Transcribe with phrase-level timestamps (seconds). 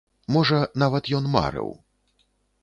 [0.35, 1.69] Можа, нават ён марыў.